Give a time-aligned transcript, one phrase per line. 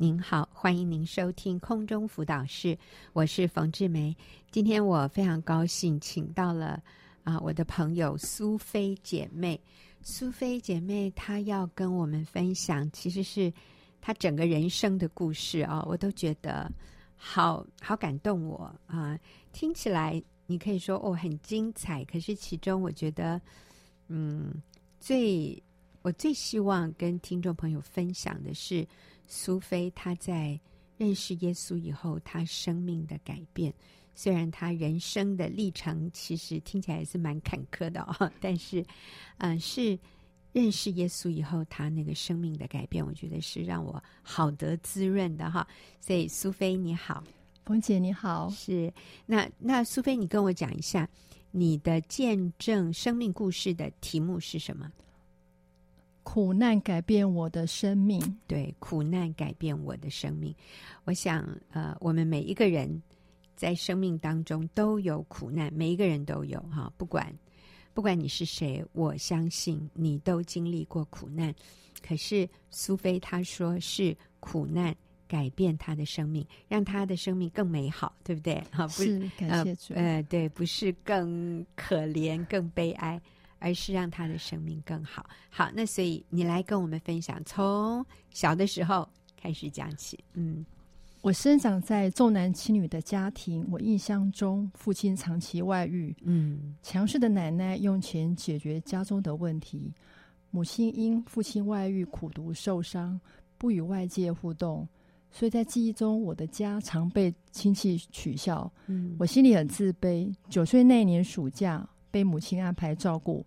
[0.00, 2.78] 您好，欢迎您收听空中辅导室，
[3.12, 4.16] 我是冯志梅。
[4.48, 6.80] 今天我非常高兴，请到了
[7.24, 9.60] 啊我的朋友苏菲姐妹。
[10.00, 13.52] 苏菲姐妹她要跟我们分享，其实是
[14.00, 16.70] 她整个人生的故事啊，我都觉得
[17.16, 19.18] 好好感动我啊。
[19.52, 23.40] 听起来你可以说哦很精彩，可是其中我觉得，
[24.06, 24.62] 嗯，
[25.00, 25.60] 最
[26.02, 28.86] 我最希望跟听众朋友分享的是。
[29.28, 30.58] 苏菲她在
[30.96, 33.72] 认识耶稣以后，她生命的改变。
[34.14, 38.80] 虽然她人生的历程其实听起来也是蛮坎坷的哦，但是，
[39.36, 39.96] 嗯、呃，是
[40.52, 45.64] 认识耶稣以后，她那个生命的改变，我觉得是让我好得滋润的哈。
[46.00, 47.22] 所以，苏菲你好，
[47.64, 48.92] 冯姐你好，是
[49.26, 51.08] 那那苏菲，你跟我讲一下
[51.52, 54.90] 你的见证生命故事的题目是什么？
[56.30, 60.54] 苦难改变我的生命，对，苦难改变我的生命。
[61.04, 63.02] 我想，呃，我们每一个人
[63.56, 67.34] 在生命当中都有苦难，每一个人都有哈，不管
[67.94, 71.52] 不管你是谁，我相信你都经历过苦难。
[72.06, 74.94] 可是苏菲她说是苦难
[75.26, 78.62] 改变她的生命，让她的生命更美好，对不对？
[78.70, 79.94] 哈，不是，感谢主。
[79.94, 83.18] 呃，呃，对，不是更可怜、更悲哀。
[83.58, 85.28] 而是让他的生命更好。
[85.50, 90.18] 好，那所以你来跟我们分享，从小的时候开始讲起。
[90.34, 90.64] 嗯，
[91.20, 99.92] 我生长在重男轻女的家庭，我印象中父亲长期外遇，嗯，强势的奶奶用钱解决家中的问题，
[100.50, 103.20] 母亲因父亲外遇苦毒受伤，
[103.58, 104.88] 不与外界互动，
[105.30, 108.72] 所以在记忆中，我的家常被亲戚取笑。
[108.86, 110.32] 嗯，我心里很自卑。
[110.48, 111.88] 九岁那年暑假。
[112.10, 113.44] 被母亲安排照顾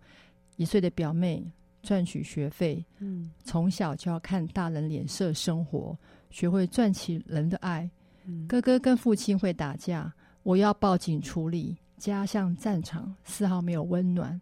[0.56, 1.44] 一岁的表妹，
[1.82, 2.84] 赚取学费。
[3.00, 5.98] 嗯，从小就要看大人脸色生活，
[6.30, 7.90] 学会赚取人的爱。
[8.26, 11.78] 嗯，哥哥跟父亲会打架，我要报警处理。
[11.98, 14.42] 家像战场，丝毫没有温暖。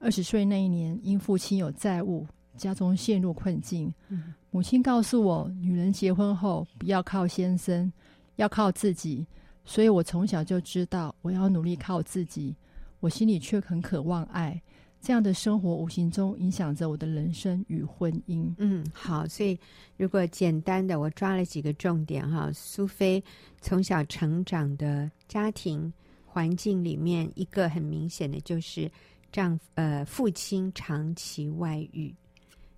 [0.00, 2.26] 二十岁那一年，因父亲有债务，
[2.58, 3.90] 家中陷入困境。
[4.08, 7.90] 嗯，母亲告诉我，女人结婚后不要靠先生，
[8.36, 9.26] 要靠自己。
[9.64, 12.54] 所以我从小就知道，我要努力靠自己。
[13.00, 14.60] 我心里却很渴望爱，
[15.00, 18.52] 这样的生活无形中影响着我的人生与婚姻。
[18.58, 19.58] 嗯，好，所以
[19.96, 22.50] 如果简单的，我抓了几个重点哈。
[22.52, 23.22] 苏菲
[23.60, 25.92] 从小成长的家庭
[26.26, 28.90] 环境里面，一个很明显的就是
[29.32, 32.14] 丈夫呃父亲长期外遇，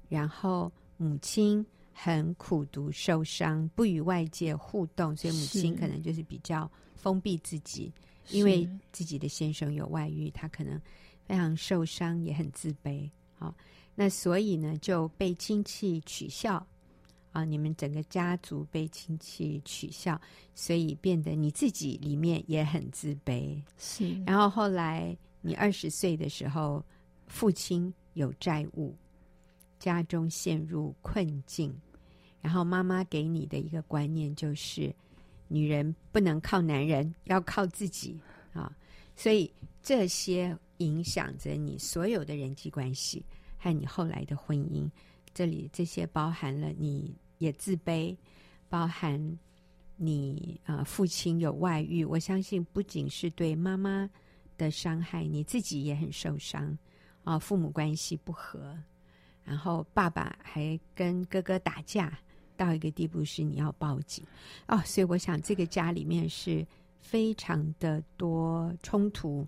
[0.09, 7.93] 然后母亲很苦读受伤，不与外界互动，所以母亲可能就是比较封闭自己。
[8.31, 10.81] 因为自己的先生有外遇，他可能
[11.27, 13.11] 非常受伤，也很自卑。
[13.35, 13.55] 好，
[13.95, 16.65] 那所以呢，就被亲戚取笑
[17.33, 20.21] 啊，你们整个家族被亲戚取笑，
[20.55, 23.61] 所以变得你自己里面也很自卑。
[23.77, 24.23] 是。
[24.25, 26.85] 然后后来你二十岁的时候，
[27.27, 28.95] 父亲有债务，
[29.79, 31.75] 家中陷入困境，
[32.41, 34.95] 然后妈妈给你的一个观念就是。
[35.53, 38.19] 女人不能靠男人，要靠自己
[38.55, 38.75] 啊！
[39.15, 39.53] 所以
[39.83, 43.23] 这些影响着你所有的人际关系
[43.59, 44.91] 和你后来的婚姻。
[45.35, 48.17] 这里这些包含了你也自卑，
[48.69, 49.39] 包含
[49.97, 52.05] 你啊父亲有外遇。
[52.05, 54.09] 我相信不仅是对妈妈
[54.57, 56.77] 的伤害，你自己也很受伤
[57.25, 57.39] 啊！
[57.39, 58.77] 父母关系不和，
[59.45, 62.19] 然后爸爸还跟哥哥打架。
[62.57, 64.25] 到一个地步是你要报警。
[64.67, 66.67] 哦，所以我想这个家里面是
[67.01, 69.47] 非常的多冲突，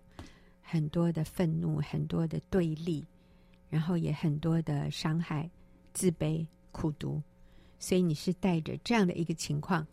[0.63, 3.05] 很多的愤怒，很多的对立，
[3.71, 5.49] 然后也很多的伤害、
[5.93, 7.23] 自卑、苦毒，
[7.79, 9.87] 所以你是带着这样的一个情况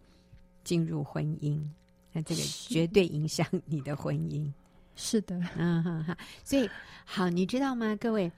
[0.63, 1.61] 进入婚姻，
[2.11, 4.51] 那这个绝对影响你的婚姻。
[4.95, 6.69] 是的，嗯哈哈，所以
[7.05, 8.31] 好，你知道吗，各位？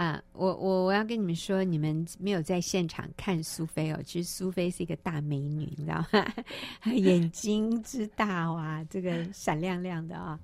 [0.00, 4.00] 啊，我我我要跟你们说，你们没有在现场看苏菲哦。
[4.02, 6.34] 其实苏菲是一个大美女，你知道吗？
[6.96, 10.40] 眼睛之大哇，这个闪亮亮的啊，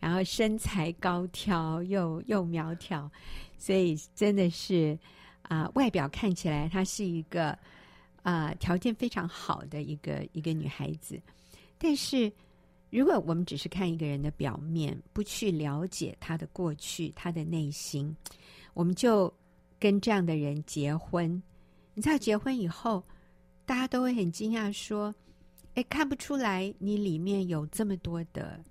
[0.00, 3.08] 然后身材高挑又又苗条，
[3.56, 4.98] 所以真的是
[5.42, 7.56] 啊，外表看起来她是一个
[8.24, 11.16] 啊条件非常好的一个一个女孩子。
[11.78, 12.32] 但是
[12.90, 18.12] 如果我们只是看一个人的表面，不去了解她的过去，她的内心。
[18.78, 19.32] 我们就
[19.76, 21.42] 跟这样的人结婚，
[21.94, 23.02] 你知道结婚以后，
[23.66, 25.12] 大家都会很惊讶，说
[25.74, 28.62] ：“哎，看不出来你里面有这么多的、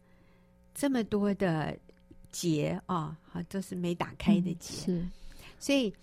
[0.74, 1.77] 这么多的
[2.31, 5.07] 结啊，好、哦，都是没打开的结。”嗯、是，
[5.59, 5.94] 所以，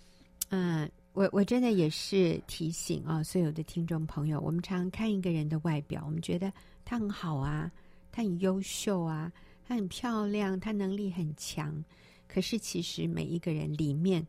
[0.51, 6.53] 嗯、呃，我我真的也是提醒啊，所有的听众朋友，我们常看一个人的外表，我们觉得
[6.85, 7.73] 他很好啊，
[8.13, 9.33] 他很优秀啊，
[9.67, 11.83] 他很漂亮，他能力很强。
[12.27, 14.27] 可是其实每一个人里面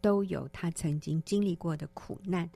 [0.00, 2.48] 都有他曾经经历过的苦难，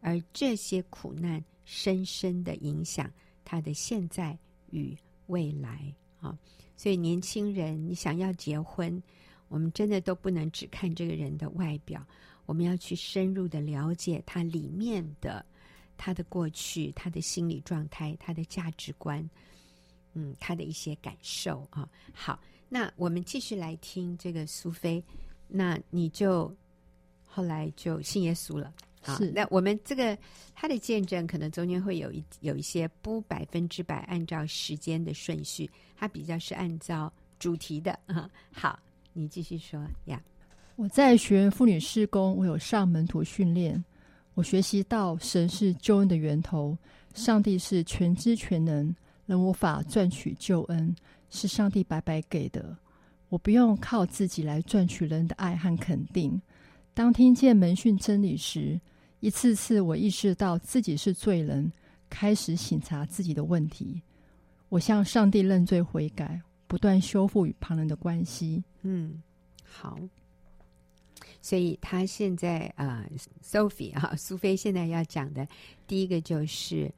[0.00, 3.10] 而这些苦难深深的影响
[3.44, 4.38] 他的现在
[4.70, 4.96] 与
[5.26, 6.38] 未来啊。
[6.76, 9.02] 所以年轻人，你想要结婚，
[9.48, 12.06] 我们真的都不能只看这个人的外表。
[12.46, 15.44] 我们要去深入的了解他里面的
[15.98, 19.28] 他的过去、他的心理状态、他的价值观，
[20.14, 21.86] 嗯，他的一些感受啊。
[22.12, 25.02] 好，那我们继续来听这个苏菲，
[25.46, 26.54] 那你就
[27.24, 28.72] 后来就信耶稣了。
[29.16, 30.18] 是，那我们这个
[30.54, 38.28] 他的见证可能中间会有一有一些不百分之百按照时间的顺序，他比较是按照主题的啊。
[38.52, 38.78] 好，
[39.12, 40.20] 你继续说呀。
[40.76, 43.82] 我在学员妇女施工，我有上门徒训练。
[44.34, 46.76] 我学习到神是救恩的源头，
[47.14, 48.94] 上帝是全知全能，
[49.26, 50.94] 人无法赚取救恩，
[51.30, 52.76] 是上帝白白给的。
[53.28, 56.40] 我不用靠自己来赚取人的爱和肯定。
[56.94, 58.80] 当听见门训真理时，
[59.20, 61.70] 一次次我意识到自己是罪人，
[62.08, 64.00] 开始省察自己的问题。
[64.68, 68.62] 我向上帝认罪悔改，不断修复与旁人的关系。
[68.82, 69.22] 嗯，
[69.62, 69.98] 好。
[71.40, 73.06] 所以他现在啊、
[73.42, 75.46] ，Sophie 啊，苏菲现在要讲的
[75.86, 76.92] 第一个就是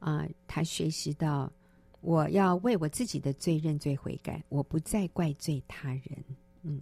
[0.00, 1.50] 啊、他学习到
[2.00, 6.24] 我要为我自己的罪认罪悔改，我不再怪罪他人。
[6.62, 6.80] 嗯，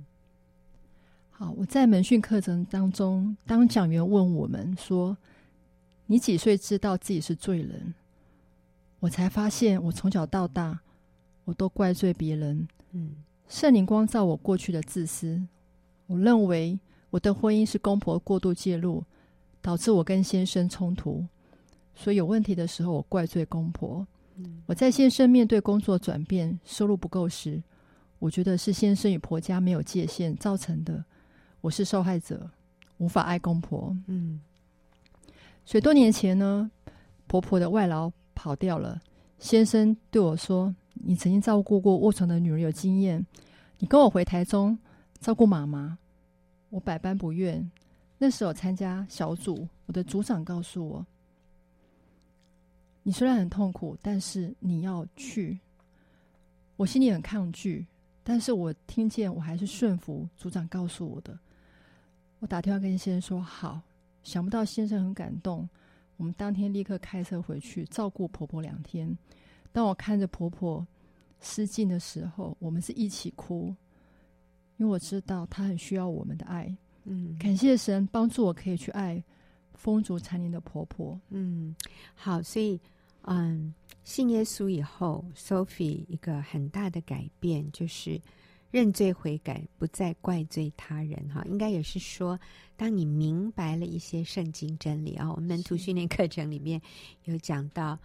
[1.31, 5.17] 好，我在门训课程当中，当讲员问我们说
[6.07, 7.95] ：“你几岁知道自己是罪人？”
[9.01, 10.81] 我才发现，我从小到大
[11.45, 12.67] 我都怪罪别人。
[12.93, 13.17] 嗯，
[13.49, 15.43] 圣灵光照我过去的自私，
[16.07, 16.79] 我认为。
[17.11, 19.03] 我的婚姻是公婆过度介入，
[19.63, 21.25] 导致我跟先生冲突，
[21.95, 24.07] 所以有问题的时候，我怪罪公婆。
[24.39, 24.63] 嗯。
[24.67, 27.63] 我在先生面对工作转变、收入不够时，
[28.19, 31.05] 我觉得是先生与婆家没有界限造成的，
[31.61, 32.51] 我是受害者，
[32.97, 33.97] 无法爱公婆。
[34.07, 34.41] 嗯。
[35.65, 36.71] 所以多年前呢，
[37.27, 39.01] 婆婆的外劳跑掉了，
[39.39, 43.27] 先生对我说：“你曾经照顾过卧床的女儿，有经验，
[43.79, 44.79] 你跟我回台中
[45.21, 45.99] 照顾妈妈。”
[46.71, 47.71] 我百般不愿。
[48.19, 51.07] 那时候参加小组，我的组长告诉我
[53.09, 55.59] ：“你虽然很痛苦，但是你要去。”
[56.77, 57.87] 我心里很抗拒，
[58.23, 61.39] 但是我听见，我还是顺服组长告诉我的。
[62.41, 63.81] 我打电话跟先生说：“好。”
[64.23, 65.67] 想不到先生很感动，
[66.19, 69.17] 我们当天立刻开车回去照顾婆婆两天。
[69.73, 70.87] 当我看着婆婆
[71.41, 73.75] 失禁的时候，我们是一起哭。
[74.77, 79.25] 因为我知道她很需要我们的爱，嗯，感谢神帮助我可以去爱
[79.73, 81.75] 风烛残年的婆婆，嗯，
[82.15, 82.79] 好，所以，
[83.31, 88.19] 嗯，信耶稣以后，Sophie 一个很大的改变就是
[88.71, 92.41] 认罪悔改，不再怪罪他人，哈，应该也是说，
[92.75, 96.81] 当你明白了一些圣经真理啊，我们门徒训练课程里面
[97.25, 97.99] 有讲到，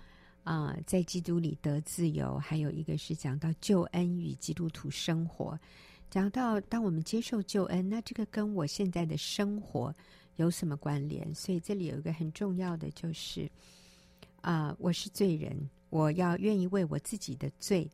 [0.44, 5.58] 啊、在基督里得自由，还有一个是讲到救恩与基督徒生活。
[6.10, 9.96] 讲到，当我们接受救恩，那这个跟我现在的生活
[10.36, 11.34] 有什么关联？
[11.34, 13.50] 所以这里有一个很重要的，就是
[14.44, 15.57] 啊、呃，我是罪人，
[15.90, 17.89] 我要愿意为我自己的罪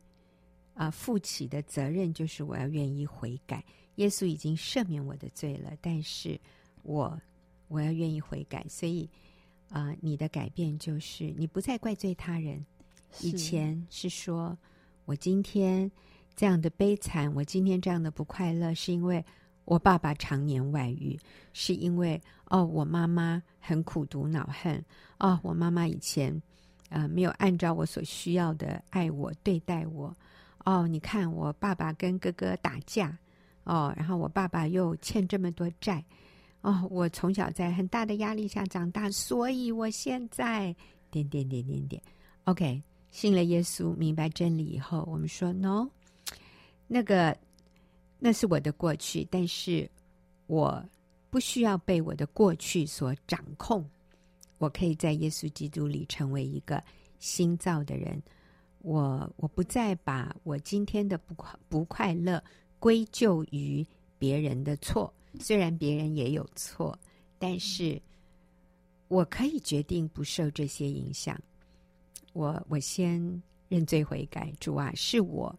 [0.74, 3.64] 啊、呃、负起的责任，就是我要愿意悔改。
[3.94, 6.38] 耶稣已经赦免我的罪了，但是
[6.82, 7.18] 我
[7.68, 8.66] 我要愿意悔改。
[8.68, 9.08] 所以
[9.68, 12.66] 啊、呃，你的改变就是你不再怪罪他人。
[13.20, 14.58] 以前是说
[15.04, 15.90] 我今天。
[16.36, 19.22] 这样的悲惨，我今天这样的不快乐，是因为
[19.66, 21.18] 我爸爸常年外遇，
[21.52, 22.18] 是因为
[22.50, 24.84] 哦，我妈妈很苦毒恼恨，
[25.18, 26.42] 哦，我妈妈以前
[26.88, 30.14] 呃没有按照我所需要的爱我对待我，
[30.64, 33.16] 哦，你看我爸爸跟哥哥打架，
[33.64, 36.04] 哦，然后我爸爸又欠这么多债，
[36.62, 40.74] 哦，我从小在很大的压力下长大，所以我现在
[41.10, 42.02] 点点点点点
[42.44, 45.88] ，OK，信了耶稣，明白真理以后，我们说 no。
[46.92, 47.36] 那个，
[48.18, 49.88] 那是我的过去，但是
[50.48, 50.84] 我
[51.30, 53.88] 不需要被我的过去所掌控。
[54.58, 56.82] 我可以在耶稣基督里成为一个
[57.18, 58.22] 新造的人。
[58.82, 62.42] 我我不再把我今天的不快不快乐
[62.78, 63.86] 归咎于
[64.18, 66.98] 别人的错，虽然别人也有错，
[67.38, 68.00] 但是
[69.08, 71.40] 我可以决定不受这些影响。
[72.32, 73.20] 我我先
[73.68, 75.54] 认罪悔改，主啊，是我。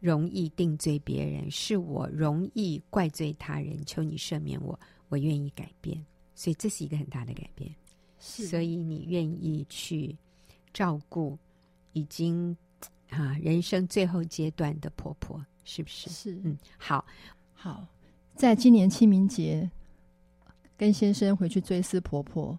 [0.00, 3.82] 容易定罪别人，是我容易怪罪他人。
[3.84, 6.04] 求你赦免我，我愿意改变。
[6.34, 7.74] 所以这是一个很大的改变。
[8.18, 10.16] 是，所以你愿意去
[10.72, 11.38] 照顾
[11.92, 12.56] 已经
[13.08, 16.10] 啊人生最后阶段的婆婆，是不是？
[16.10, 17.04] 是，嗯，好，
[17.54, 17.86] 好，
[18.34, 19.70] 在今年清明节
[20.76, 22.58] 跟先生回去追思婆婆，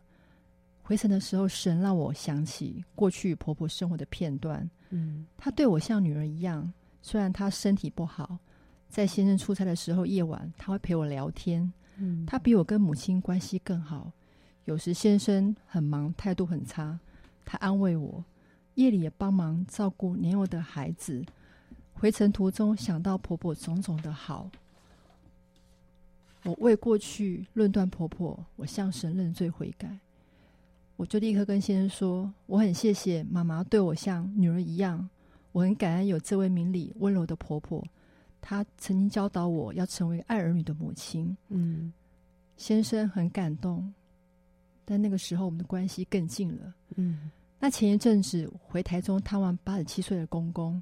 [0.82, 4.68] 回程的时候，神让我想起过去婆婆生活的片段。
[4.90, 8.38] 嗯，她对我像女儿一样，虽然他身体不好，
[8.90, 11.72] 在先生出差的时候，夜晚他会陪我聊天。
[11.98, 14.12] 嗯，他比我跟母亲关系更好。
[14.66, 17.00] 有时先生很忙，态度很差，
[17.46, 18.24] 他安慰我，
[18.76, 21.26] 夜里也帮忙照顾年幼的孩子。
[21.94, 24.52] 回程途中想到婆婆种种的好，
[26.44, 29.98] 我为过去论断婆婆，我向神认罪悔改。
[30.96, 35.10] 我就立刻跟先生说，我很谢谢妈妈对我像女儿一样，
[35.58, 37.84] 我很感恩有这位明理温柔的婆婆，
[38.40, 41.36] 她曾经教导我要成为爱儿女的母亲。
[41.48, 41.92] 嗯，
[42.58, 43.92] 先生很感动。
[44.86, 46.76] 但那个时候，我们的关系更近了。
[46.96, 50.80] 嗯，那前一阵子回台中探望八十七岁的公公，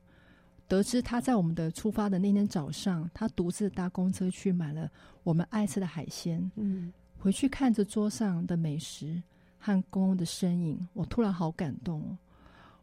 [0.67, 4.91] 得知他在我们的出发的那天早上，他独自搭公车去买了
[5.23, 6.51] 我们爱吃的海鲜。
[6.55, 9.23] 嗯，回去看着桌上的美食
[9.57, 12.17] 和公公的身影，我突然好感动哦。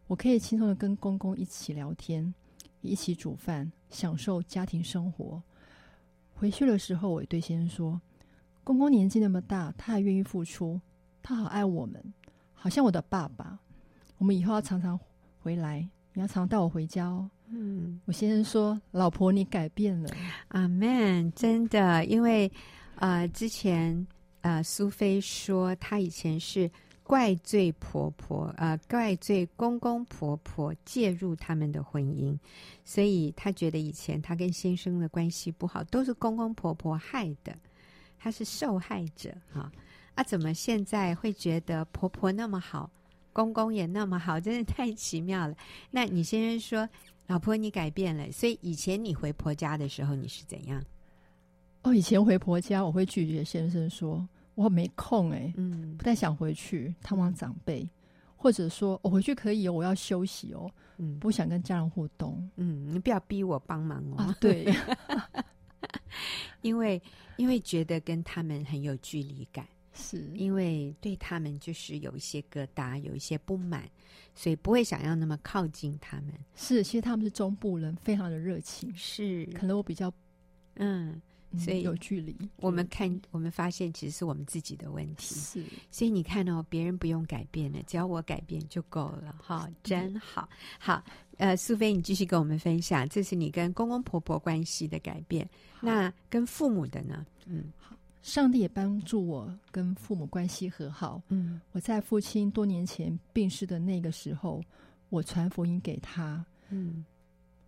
[0.06, 2.34] 我可以轻松的跟公公一起聊天，
[2.80, 5.42] 一起煮饭，享受家庭生活。
[6.34, 8.00] 回去的时候，我也对先生说
[8.64, 10.80] ：“公公年纪那么大，他还愿意付出。”
[11.22, 12.02] 他好爱我们，
[12.52, 13.58] 好像我的爸爸。
[14.18, 14.98] 我们以后要常常
[15.38, 17.30] 回来，你要常带我回家哦。
[17.46, 20.10] 嗯，我先生说：“老婆，你改变了。”
[20.48, 22.50] 阿门，真的，因为
[22.96, 24.04] 呃，之前
[24.40, 26.68] 呃，苏菲说她以前是
[27.12, 32.34] 怪罪婆婆，呃，怪罪公公婆婆介入他们的婚姻，
[32.86, 37.54] 所以她觉得以前她跟先生的关系不好，都是公公婆婆害的，
[38.18, 39.70] 她是受害者哈。
[40.14, 42.90] 啊，怎么现在会觉得婆婆那么好，
[43.34, 45.54] 公公也那么好，真是太奇妙了。
[45.90, 46.88] 那你先生说，
[47.26, 50.82] 老婆你改变了，所以以前你回婆家的时候你是怎样？
[51.82, 57.88] 哦，以前回婆家我会拒绝先生说，我没空哎、欸，嗯，不太想回去探望长辈，
[58.36, 64.72] 或者说我回去可以哦，我要休息哦，嗯，不想跟家人互动，嗯，你不要逼我帮忙哦，啊、对，
[66.62, 67.00] 因为
[67.36, 69.66] 因为觉得跟他们很有距离感。
[69.94, 70.30] 是。
[70.34, 73.86] 因为对他们就是有一些疙瘩，有一些不满，
[74.34, 76.32] 所以不会想要那么靠近他们。
[76.54, 78.90] 是，其实他们是中部人，非常的热情。
[78.96, 80.10] 是，可能我比较，
[80.76, 81.20] 嗯，
[81.58, 82.36] 所以有距离。
[82.56, 85.34] 我们看，我们发现其实是我们自己的问题。
[85.34, 89.34] 是，所以你看哦，别人不用改变了，只要我改变就够了。
[89.42, 90.48] 哈，真好。
[90.78, 91.02] 好，
[91.38, 95.48] 呃，苏菲，你继续跟我们分享，这是你跟公公婆婆关系的改变。
[95.80, 97.24] 那跟父母的呢？
[97.46, 97.96] 嗯，好。
[98.22, 101.20] 上帝也帮助我跟父母关系和好。
[101.28, 104.62] 嗯，我在父亲多年前病逝的那个时候，
[105.08, 106.46] 我传福音给他。
[106.68, 107.04] 嗯，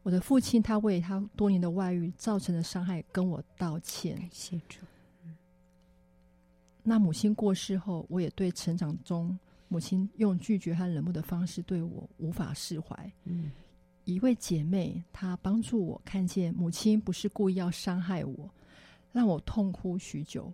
[0.05, 4.17] 我的父亲他为他多年的外遇造成的伤害跟我道歉。
[4.17, 4.79] 感谢主。
[5.25, 5.35] 嗯，
[6.83, 13.13] 那母亲过世后，我也对成长中母亲用拒绝和冷漠的方式对我无法释怀。
[13.25, 13.51] 嗯，
[14.05, 18.49] 一位姐妹她帮助我看见母亲不是故意要伤害我。
[19.11, 20.53] 让我痛哭许久，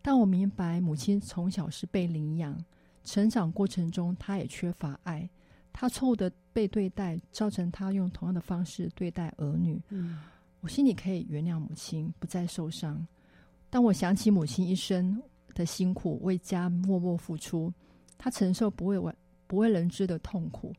[0.00, 2.56] 但我明白母亲从小是被领养，
[3.02, 5.28] 成长过程中她也缺乏爱，
[5.72, 9.78] 她错误的被对待，造成他用同样的方式对待儿女。
[9.90, 10.20] 嗯，
[10.62, 13.06] 我心里可以原谅母亲，不再受伤。
[13.68, 15.22] 当我想起母亲一生
[15.52, 17.70] 的辛苦，为家默默付出，
[18.16, 19.14] 她承受不为完
[19.46, 20.72] 不为人知的痛苦，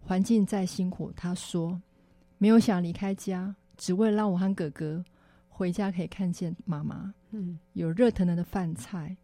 [0.00, 1.76] 环境再辛苦，她说
[2.38, 5.04] 没有想离开家，只为让我和哥哥。
[5.48, 9.16] 回家可以看见妈妈，嗯，有热腾腾的饭菜。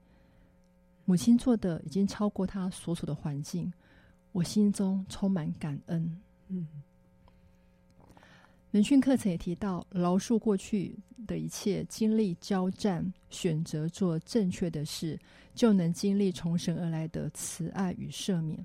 [1.05, 3.73] 母亲做的已经超过她所处的环境，
[4.33, 6.21] 我心中充满感恩。
[6.49, 6.67] 嗯，
[8.71, 15.19] 门训课程也提到，饶恕过去的一切，经历交战，选择做正确的事，
[15.55, 18.65] 就能经历从神而来的慈爱与赦免，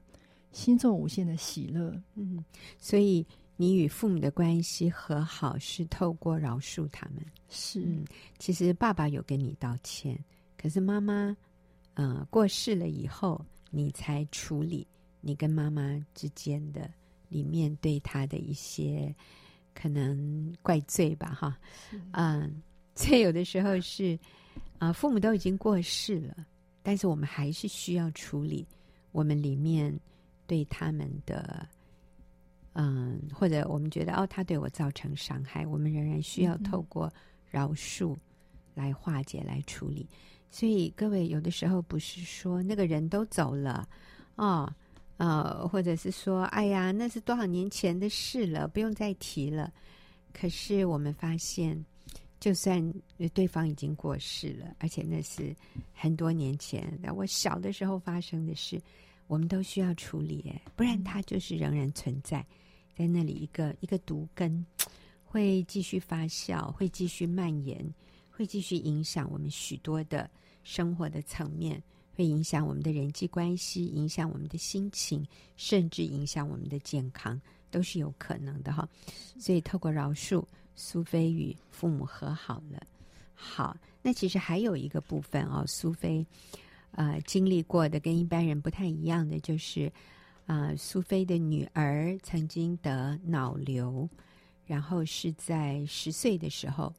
[0.51, 2.01] 心中无限的喜乐。
[2.15, 2.43] 嗯，
[2.79, 3.25] 所以。
[3.59, 7.25] 你与父母的关系和好是透过饶恕他们。
[7.49, 8.05] 是，嗯，
[8.37, 10.15] 其实爸爸有跟你道歉，
[10.55, 11.35] 可是妈妈，
[11.95, 14.85] 呃，过世了以后，你才处理
[15.27, 16.89] 你跟妈妈之间的
[17.27, 19.13] 里面对他的一些
[19.75, 21.59] 可能怪罪吧，哈，
[22.13, 22.61] 嗯，
[22.95, 24.17] 所以有的时候是
[24.79, 26.47] 啊，呃，父母都已经过世了，
[26.81, 28.65] 但是我们还是需要处理
[29.11, 29.93] 我们里面
[30.47, 31.67] 对他们的。
[32.79, 37.11] 嗯，或者我们觉得哦，他对我造成伤害，我们仍然需要透过
[37.49, 38.15] 饶恕
[38.75, 40.07] 来化解、来处理。
[40.51, 43.89] 所以各位有的时候不是说那个人都走了
[44.35, 44.71] 哦，
[45.17, 49.73] 呃，或者是说，哎呀，那是多少年前的事了，不用再提了。
[50.31, 51.83] 可是我们发现，
[52.39, 52.93] 就算
[53.33, 55.55] 对方已经过世了，而且那是
[55.91, 58.79] 很多年前，我小的时候发生的事，
[59.25, 62.45] 我们都需要处理，不然它就是仍然存在
[62.95, 64.63] 在那里，一个一个毒根
[65.25, 67.83] 会继续发酵，会继续蔓延，
[68.29, 70.29] 会继续影响我们许多的
[70.63, 71.81] 生活的层面，
[72.17, 77.39] 会影响我们的人际关系，影响我们的心情，甚至影响我们的健康。
[77.69, 78.87] 都是有可能的哈，
[79.37, 80.41] 所以透过饶恕，
[80.73, 82.81] 苏菲与父母和好了。
[83.33, 86.25] 好，那其实还有一个部分哦，苏菲
[86.91, 89.91] 呃经历过的跟一般人不太一样的，就是
[90.45, 94.09] 啊、呃，苏菲的女儿曾经得脑瘤，
[94.65, 96.91] 然后是在十岁的时候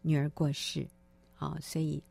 [0.00, 0.80] 女儿过世，
[1.34, 2.02] 啊、哦，所以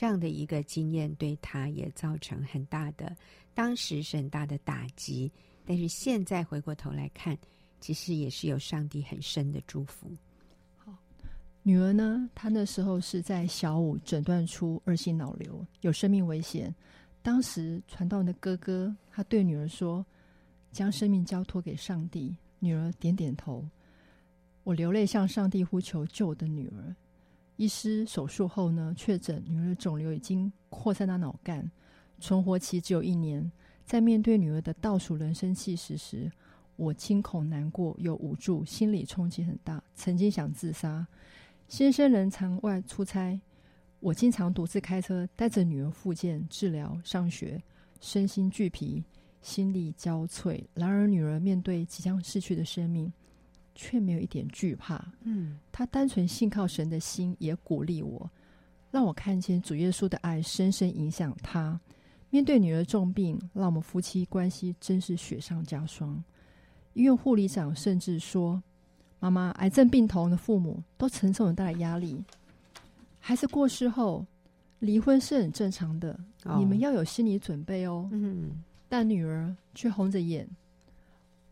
[0.00, 3.14] 这样的一个经验对他也造成很大的，
[3.52, 5.30] 当时是很大的打击。
[5.66, 7.36] 但是现在回过头来看，
[7.82, 10.10] 其实也是有上帝很深的祝福。
[10.78, 10.96] 好，
[11.62, 16.74] 女儿呢，她那时候是在小五诊断出二型脑瘤，有生命危险。
[17.20, 20.02] 当时传道的哥哥，他对女儿说
[20.72, 23.68] ：“将生命交托给上帝。”女儿点点头。
[24.64, 26.96] 我流泪向上帝呼求救我的女儿。
[27.60, 31.70] 医师手术后呢，确诊女儿的肿瘤已经扩散到脑干，
[32.18, 33.52] 存活期只有一年。
[33.84, 36.32] 在面对女儿的倒数人生气时时，
[36.76, 41.06] 我惊恐难过又无助，心理冲击很大，曾经想自杀。
[41.68, 43.38] 先生人常外出差，
[43.98, 47.62] 我经常独自开车带着女儿复健治疗、上学，
[48.00, 49.04] 身心俱疲，
[49.42, 50.64] 心力交瘁。
[50.72, 53.12] 然而，女儿面对即将逝去的生命，
[53.80, 55.02] 却没有一点惧怕。
[55.22, 58.30] 嗯，他单纯信靠神的心也鼓励我，
[58.90, 61.80] 让我看见主耶稣的爱深深影响他。
[62.28, 66.22] 面对女儿重病，让我们夫妻关系真是雪上加霜。
[66.92, 68.62] 医院护理长甚至说
[69.18, 72.22] ：“妈妈，癌症病童的父母都承受很大的压力。
[73.18, 74.26] 孩子过世后，
[74.80, 80.46] 离婚是很正常的，哦、你们要有心理准备哦。”嗯，但女儿却红着眼，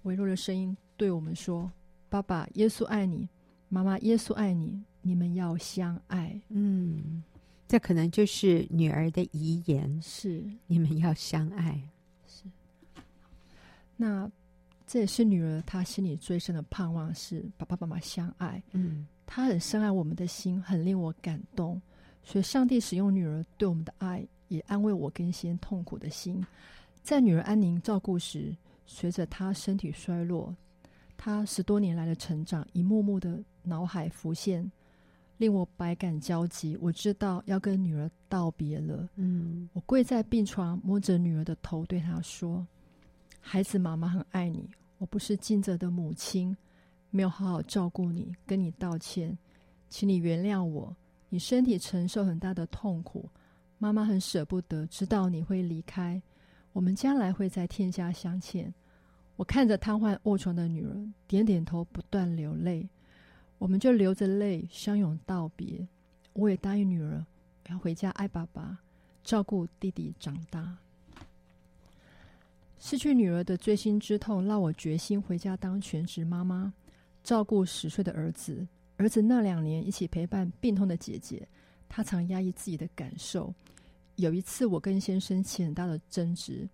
[0.03, 1.71] 微弱的声音对我们说
[2.09, 3.29] ：“爸爸，耶稣爱你；
[3.69, 4.83] 妈妈，耶稣爱你。
[5.01, 7.23] 你们要相爱。”嗯。
[7.67, 11.79] 这可能就是女儿的遗言，是你们要相爱。
[12.27, 12.45] 是，
[13.95, 14.31] 那
[14.87, 18.63] 这也是女儿她心里最深的盼望，是爸爸妈妈相爱。
[18.73, 21.79] 嗯，她很深爱我们的心，很令我感动。
[22.25, 26.43] 所以，上帝使用女儿对我们的爱，也安慰我跟先痛苦的心。
[27.03, 30.57] 在女儿安宁照顾时，随着她身体衰落，
[31.19, 34.73] 她十多年来的成长，一幕幕的脑海浮现。
[35.37, 36.77] 令我百感交集。
[36.81, 39.09] 我知道要跟女儿道别了。
[39.15, 42.67] 嗯，我跪在病床，摸着女儿的头，对她说
[43.41, 44.69] ：“孩子，妈妈很爱你。
[44.99, 46.57] 我不是尽责的母亲，
[47.11, 49.39] 没有好好照顾你，跟你道歉，
[49.89, 50.97] 请你原谅我。
[51.29, 53.31] 你身体承受很大的痛苦，
[53.79, 56.21] 妈妈很舍不得，知道你会离开。
[56.73, 58.75] 我们将来会在天下相见。”
[59.39, 62.89] 我看着瘫痪卧床的女儿，点点头，不断流泪。
[63.59, 65.87] 我们就流着泪相拥道别。
[66.33, 67.25] 我也答应女儿
[67.69, 68.77] 要回家爱爸爸，
[69.23, 70.77] 照顾弟弟长大。
[72.81, 76.75] 失去女儿的锥心之痛，让我决心回家当全职妈妈，
[77.23, 78.67] 照顾十岁的儿子。
[78.97, 81.47] 儿子那两年一起陪伴病痛的姐姐，
[81.89, 83.55] 他常压抑自己的感受。
[84.17, 86.69] 有一次，我跟先生起很大的争执，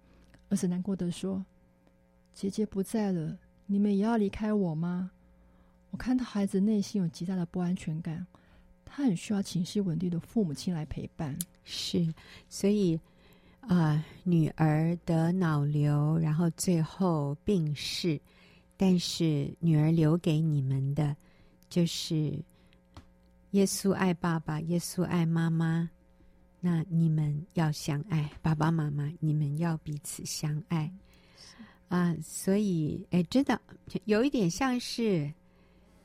[0.48, 1.44] 儿子难过的说
[2.34, 5.10] ：“姐姐不在了，你们也要离开我吗？”
[5.90, 8.26] 我看到孩子内心有极大的不安全感，
[8.84, 11.38] 他很需要情绪稳定的父母亲来陪伴。
[11.62, 12.12] 是，
[12.48, 12.98] 所以
[13.60, 18.20] 啊、女儿得脑瘤，然后最后病逝，
[18.76, 21.16] 但是女儿留给你们的，
[21.70, 22.36] 就是
[23.52, 25.88] 耶稣爱爸爸，耶稣爱妈妈。
[26.60, 30.92] 那你们要相爱，爸爸妈妈，你们要彼此相爱
[31.94, 32.18] 啊、呃！
[32.22, 33.60] 所以，哎，真的
[34.04, 35.32] 有一点像是。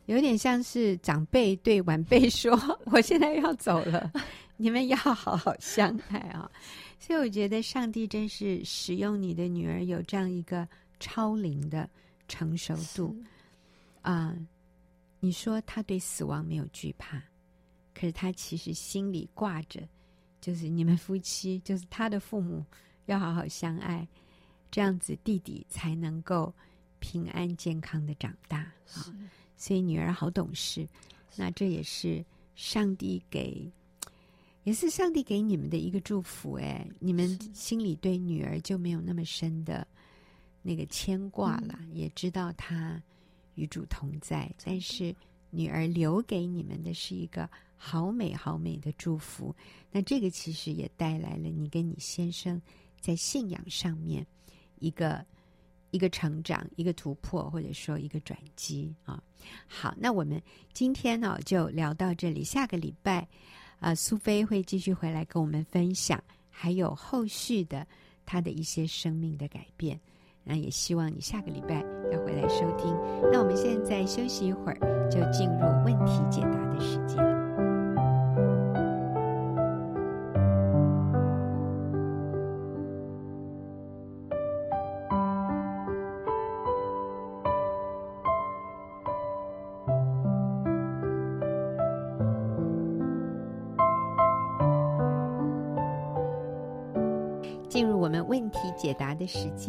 [0.06, 2.52] 有点像是长辈对晚辈 说
[2.92, 4.12] ：“我现在要走了，
[4.58, 6.50] 你们要好好相爱啊！”
[7.00, 10.68] 所以我觉得上帝真是使用你的女儿有这样一个
[11.00, 11.88] 超龄的
[12.28, 13.16] 成熟度
[14.02, 14.48] 啊、呃！
[15.20, 17.22] 你说他对死亡没有惧怕，
[17.94, 19.88] 可是他其实心里挂着，
[20.42, 22.66] 就是你们夫妻，就是他的父母
[23.06, 24.08] 要好好相爱，
[24.72, 26.54] 这样子弟弟才能够
[27.00, 28.60] 平安健康的长大
[28.94, 29.14] 啊！
[29.56, 30.88] 所以女儿好懂事，
[31.36, 32.24] 那这也是
[32.56, 33.72] 上帝给
[34.64, 36.54] 也是上帝给你们的一个祝福。
[36.54, 39.88] 哎，你们心里对女儿就没有那么深的
[40.62, 43.02] 那个牵挂了，嗯、也知道她
[43.56, 44.54] 与主同在。
[44.64, 45.16] 但是
[45.50, 49.56] 女儿留给你们的是一个好美好美的祝福。
[49.92, 52.62] 那这个其实也带来了你跟你先生
[53.00, 54.26] 在信仰上面
[54.80, 55.24] 一个。
[55.92, 59.20] 一个成长，一个突破，或者说一个转机啊！
[59.66, 60.40] 好，那我们
[60.72, 62.44] 今天呢就聊到这里。
[62.44, 63.22] 下个礼拜，
[63.80, 67.88] 啊、呃，苏菲会继续回来跟我们分享，还有后续的
[68.24, 70.00] 她的一些生命的改变。
[70.44, 72.96] 那也希望你下个礼拜要回来收听。
[73.32, 77.39] 那我们现在休息一会儿，就进入问题解答的时间。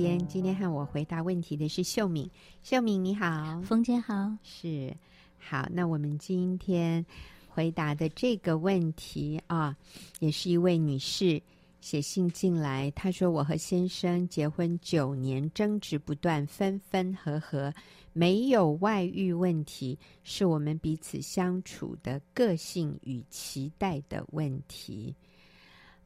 [0.01, 2.29] 间，今天和我回答问题的是秀敏。
[2.63, 4.97] 秀敏你好，冯姐好，是
[5.39, 5.69] 好。
[5.71, 7.05] 那我们今天
[7.47, 9.77] 回答的这个问题啊，
[10.21, 11.43] 也是一位女士
[11.83, 17.71] 写信进来，她说：“我和先生结婚九年，争执不断，分分合合，
[18.15, 25.15] 没有外遇问题，是我们彼此相处的个性与期待的问题。”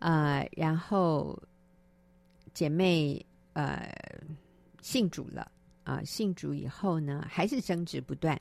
[0.00, 1.40] 呃，然后。
[2.52, 3.20] 姐妹，
[3.54, 3.90] 呃，
[4.82, 5.50] 信主了
[5.82, 8.40] 啊，信主以后呢，还是争执不断。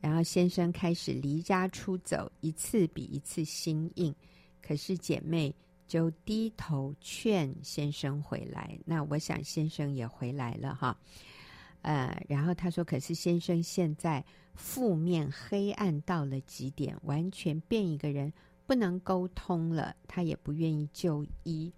[0.00, 4.12] 然后先生开始离家出走，一次比一次心硬。
[4.60, 5.54] 可是姐妹
[5.86, 8.78] 就低头劝先生回来。
[8.84, 10.98] 那我想先生也回来了哈。
[11.82, 18.32] 呃，然后他说：“可是先生现在负面黑暗到了极点，完全变一个人，
[18.66, 19.94] 不能沟通了。
[20.06, 21.72] 他也不愿意就医。”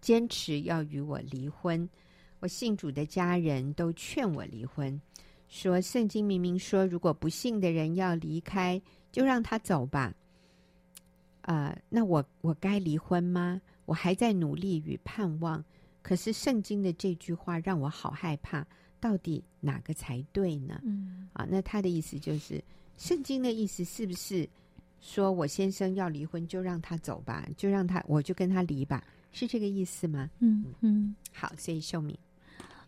[0.00, 1.88] 坚持要与我离婚，
[2.40, 5.00] 我信主的家人都劝我离婚，
[5.48, 8.80] 说圣经明明说，如果不信的人要离开，
[9.10, 10.14] 就让他走吧。
[11.42, 13.60] 啊、呃，那我我该离婚吗？
[13.86, 15.64] 我还在努力与盼望，
[16.02, 18.66] 可是圣经的这句话让我好害怕，
[19.00, 20.80] 到底哪个才对呢？
[20.84, 22.62] 嗯，啊，那他的意思就是，
[22.98, 24.46] 圣经的意思是不是
[25.00, 29.02] 说我先生要离婚，就让他走吧，就让他，我就跟他离吧？
[29.30, 30.28] 是这个意思吗？
[30.40, 32.16] 嗯嗯，好，所以秀敏，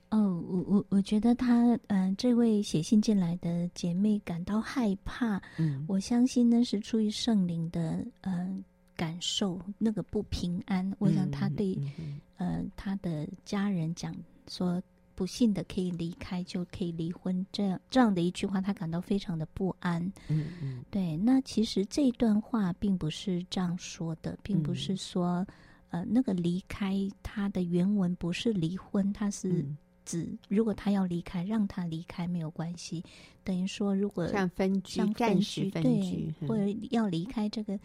[0.08, 8.58] 哦，我我我觉得他，嗯、呃，这位写信进来的姐妹感到害怕，嗯，我相信呢是出于圣灵的，呃，
[8.96, 10.90] 感受那个不平安。
[10.98, 14.14] 我想她对，嗯嗯嗯、呃，她的家人讲
[14.48, 14.82] 说，
[15.20, 20.02] 不幸的可以离开，就可以离婚，这样这样的一句话，他感到非常的不安。
[20.28, 25.46] 嗯嗯，对，那其实这段话并不是这样说的，并不是说。
[25.90, 29.66] 呃，那个离开他的原文不是离婚，他是
[30.04, 33.02] 指如果他要离开，让他离开没有关系。
[33.42, 37.76] 等于说，如果像分居、暂时分居，对，或者要离开这个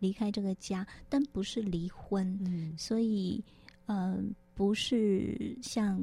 [0.00, 2.38] 离开这个家，但不是离婚。
[2.44, 3.42] 嗯，所以，
[3.86, 4.22] 嗯、呃，
[4.54, 5.98] 不是像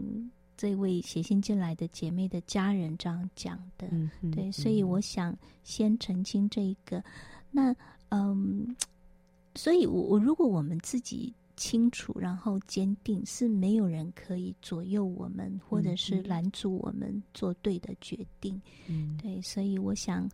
[0.57, 3.87] 这位写信进来的姐妹的家人这样讲的。
[3.91, 7.03] 嗯，对，所以我想先澄清这一个。
[7.51, 7.75] 那，
[8.09, 8.75] 嗯，
[9.55, 11.33] 所以我我如果我们自己。
[11.55, 18.59] 清楚，然后坚定，是没有人可以左右我们，或者是拦阻我们做对的决定。
[18.87, 20.27] 嗯，对，所以我想，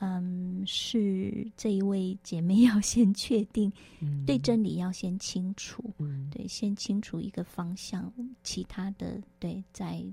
[0.00, 10.04] 嗯，是这一位姐妹要先确定，嗯，对真理要先清楚，嗯，对，先清楚一个方向，其他的对，在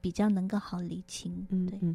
[0.00, 1.46] 比较能够好理清。
[1.68, 1.94] 对，嗯，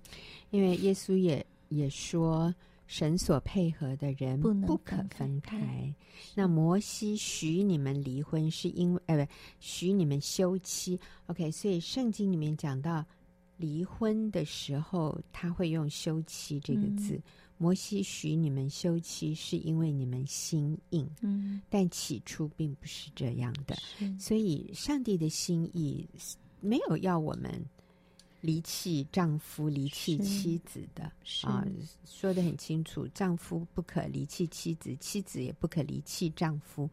[0.52, 2.54] 因为耶稣也也说。
[2.88, 5.96] 神所配合的人不能不可分开。
[6.36, 11.00] 那摩西许你们离婚，是因为呃不许你们休妻。
[11.28, 13.06] OK，所以圣经里面讲到
[13.62, 17.14] 离婚的时候，他会用休妻这个字。
[17.16, 17.24] 嗯、
[17.58, 21.08] 摩西许你们休妻，是因为你们心硬。
[21.22, 23.78] 嗯，但起初并不是这样的。
[24.20, 26.10] 所以上帝的心意
[26.60, 27.64] 没有要我们。
[28.44, 31.04] 离弃丈夫、离弃妻子的
[31.44, 31.64] 啊，
[32.04, 36.90] 说得很清楚，丈夫不可离弃妻子，妻子也不可离弃丈夫，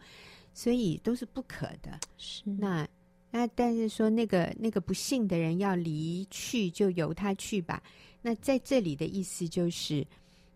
[0.53, 1.99] 所以都是不可的。
[2.19, 2.87] 是那
[3.31, 7.83] 那，但是说那个那个不幸的人要离去，就由他去吧。
[8.23, 10.07] 那在这里的意思就是，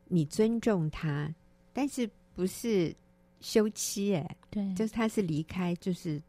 [0.09, 1.35] 你尊重他，
[1.73, 2.95] 但是不是
[3.41, 4.15] 休妻？
[4.15, 6.23] 哎，对，就是他是离开，就是。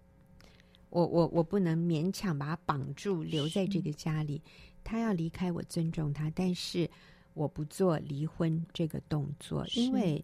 [0.90, 4.40] 我我我不能勉强把他绑住留在这个家里，
[4.84, 6.88] 他要离开，我尊重他，但是
[7.34, 10.24] 我不做离婚这个动作，因为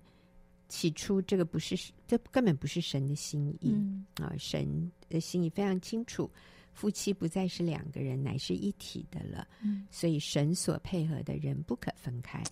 [0.69, 1.75] 起初这个不是，
[2.07, 4.31] 这根本不是神的心意、嗯、啊！
[4.37, 6.29] 神的心意非常清楚，
[6.73, 9.47] 夫妻不再是两个人，乃是一体的了。
[9.63, 12.43] 嗯、所以神所配合的人不可分开。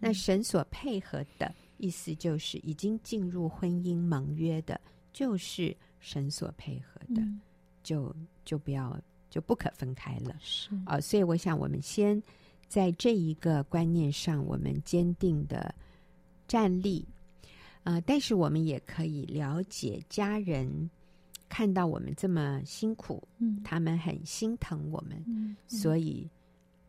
[0.00, 4.80] 那神所配合的意思就是，已经进入婚姻盟约的，
[5.12, 7.38] 就是神所配合的，嗯、
[7.82, 10.34] 就就不要就不可分开了。
[10.40, 12.20] 是啊，所以我想，我们先
[12.68, 15.74] 在这一个观念上，我们坚定的
[16.48, 17.06] 站立。
[17.86, 20.90] 呃，但是我们也可以了解家人
[21.48, 26.28] 看到我们这么辛苦，嗯，他们很心疼我们，嗯，所以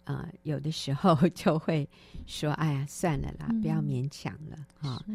[0.06, 1.88] 呃，有的时候 就会
[2.26, 5.06] 说：“哎呀，算了啦，嗯，不要勉强了啊。”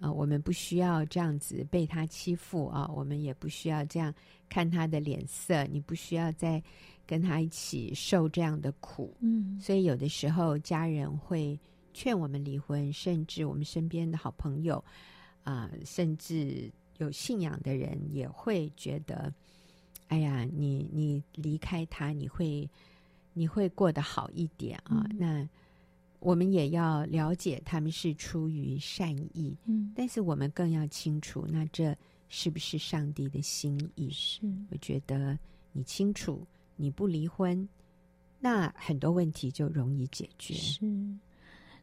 [0.00, 4.14] 呃，我们不需要这样子被他欺负啊，我们也不需要这样
[4.48, 6.62] 看他的脸色，你不需要再
[7.06, 11.60] 跟他一起受这样的苦，嗯，所以有的时候家人会
[11.92, 14.82] 劝我们离婚，甚至我们身边的好朋友。
[15.48, 19.32] 啊、呃，甚至有信仰的人也会觉得，
[20.08, 22.68] 哎呀，你你离开他，你会
[23.32, 25.06] 你会过得好一点啊。
[25.08, 25.48] 嗯、那
[26.20, 31.96] 我们也要了解他们是出于善意，嗯，但是我们更要清楚，那这
[32.28, 34.10] 是不是上帝的心意？
[34.10, 35.38] 是，我觉得
[35.72, 37.66] 你清楚，你不离婚，
[38.38, 40.52] 那很多问题就容易解决。
[40.52, 40.84] 是。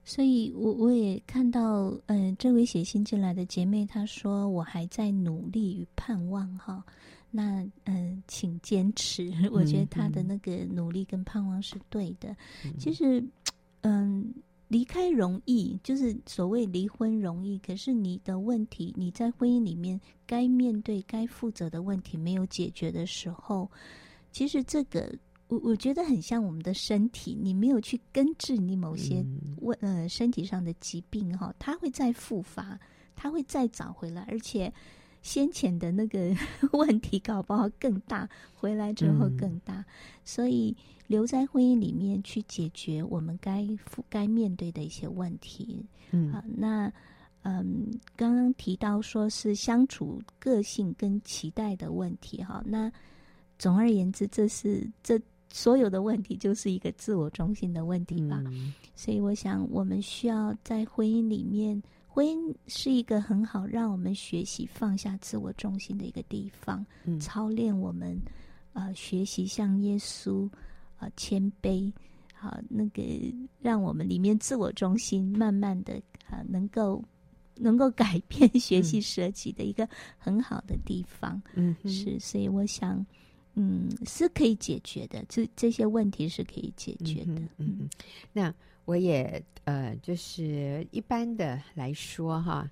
[0.07, 6.85] 所以我，我我也看到，嗯、呃，这位写信进来的姐妹她说，我还在努力与盼望，哈，
[7.31, 9.33] 那，嗯、呃，请坚持。
[9.51, 12.29] 我觉得她的那个努力跟盼望是对的。
[12.63, 13.19] 嗯、其实，
[13.81, 23.67] 嗯、呃，离开容易，就是所谓离婚容易，可是你的问题，你在婚姻里面该面对、该负责的问题没有解决的时候，
[24.31, 25.11] 其实这个。
[25.47, 29.23] 我我觉得很像我们的身体，你没有去根治你某些
[29.61, 32.79] 问呃身体上的疾病哈，它会再复发，
[33.15, 34.73] 它会再找回来，而且
[35.21, 36.35] 先前的那个
[36.73, 39.85] 问题搞不好更大，回来之后更大，嗯、
[40.23, 45.85] 所以留在婚姻里面去解决我们该负该面对的一些问题。
[46.09, 46.91] 嗯，好，那
[47.43, 52.91] 嗯，刚刚提到说是相处个性跟期待的问题哈，那
[53.59, 55.21] 总而言之，这是这。
[55.51, 68.19] 所有的问题就是一个自我中心的问题吧，嗯、所以我想我们需要在婚姻里面，婚姻是一个很好让我们学习放下自我中心的一个地方，嗯、操练我们
[68.73, 70.45] 呃学习像耶稣
[70.97, 71.89] 啊、呃、谦卑
[72.33, 73.01] 好、呃、那个
[73.61, 75.93] 让我们里面自我中心慢慢的
[76.27, 77.01] 啊、呃、能够
[77.55, 83.05] 能够改变学习舍己的一个很好的地方，嗯哼，是，所以我想。
[83.57, 87.31] 嗯，是可以解决的，这这些问题是可以解决的。
[87.33, 87.89] 嗯，嗯，嗯，
[88.33, 92.69] 那我也呃，就是一般的来说哈，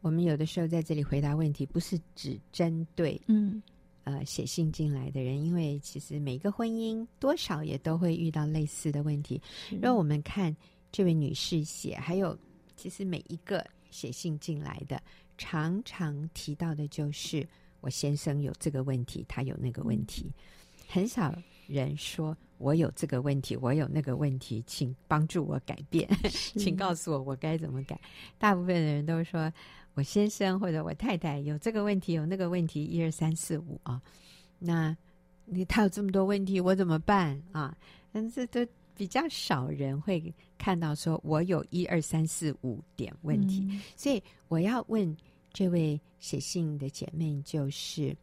[0.00, 3.62] 我们有的时候在这里回答问题，不是只针对嗯
[4.02, 9.40] 呃写信进来的人，因为其实每个婚姻多少也都会遇到类似的问题。
[9.68, 10.54] 是让我们看
[10.90, 12.36] 这位女士写，还有
[12.74, 15.00] 其实每一个写信进来的，
[15.38, 17.46] 常常提到的就是。
[17.86, 20.28] 我先生有这个问题，他有那个问题，
[20.88, 21.32] 很少
[21.68, 27.96] 人说我有这个问题，我有那个问题，请帮助我改变，请告诉我我该怎么改。
[28.38, 29.52] 大部分的人都说
[29.94, 34.02] 我先生或者我太太有这个问题，有那个问题，一二三四五啊。
[34.58, 34.96] 那
[35.44, 37.72] 你他有这么多问题，我怎么办啊？
[38.10, 45.16] 但是都比较少人会看到说我有一二三四五点问题，嗯、所以我要问。
[45.56, 48.14] 这位写信的姐妹，就是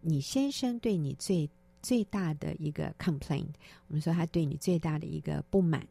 [0.00, 1.50] 你先生对你最
[1.82, 3.48] 最大的一个 complaint，
[3.88, 5.84] 我们说他对你最大的一个不满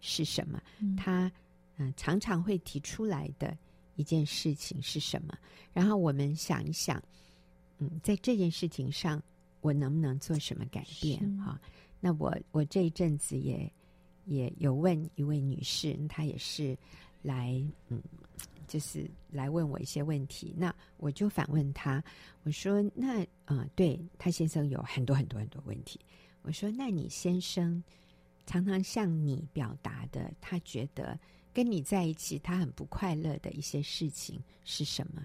[0.00, 0.60] 是什么？
[0.80, 1.30] 嗯、他
[1.76, 3.56] 嗯、呃、常常会提出来的
[3.94, 5.38] 一件事情是什么？
[5.72, 7.00] 然后我们想一想，
[7.78, 9.22] 嗯，在这件事情上，
[9.60, 11.20] 我能不能做什么改变？
[11.38, 11.60] 哈
[12.00, 13.72] 那我我这一阵子也
[14.24, 16.76] 也有问一位女士，她也是
[17.22, 18.02] 来嗯。
[18.66, 22.02] 就是来问我一些问题，那我就反问他，
[22.42, 26.00] 我说：“那啊、呃，对他先生有很多很多很多问题。”
[26.42, 27.82] 我说：“那你先生
[28.46, 31.18] 常常向你表达的，他觉得
[31.52, 35.24] 跟你在一起他很不快乐的一些事情是什么？”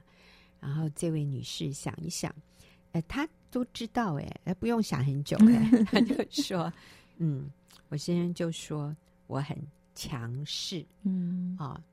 [0.61, 2.33] 然后这位女士想一想，
[2.91, 6.71] 呃，她都知道，哎，不用想很久，哎， 她就说
[7.17, 7.49] ：“嗯，
[7.89, 8.95] 我先生就说
[9.27, 9.57] 我很
[9.95, 11.67] 强势，嗯啊。
[11.67, 11.83] 哦”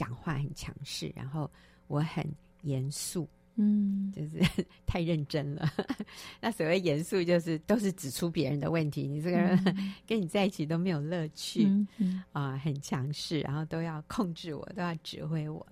[0.00, 1.50] 讲话很强势，然后
[1.86, 2.26] 我很
[2.62, 4.40] 严肃，嗯，就是
[4.86, 5.70] 太认真了。
[6.40, 9.06] 那所谓严肃，就是都是指出别人的问题。
[9.06, 15.66] 你这个人、嗯、 跟你在一起都没有乐趣，啊、嗯嗯呃，很强势，然后都要控制我，都要指挥我。